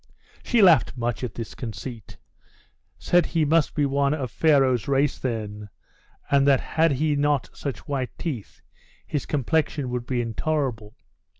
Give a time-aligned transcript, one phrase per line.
[0.41, 2.17] She laughed much at this conceit;
[2.97, 5.69] said he must be one of Pharaoh's race then,
[6.31, 8.63] and that had he not such white teeth,
[9.05, 10.95] his complexion would be intolerable.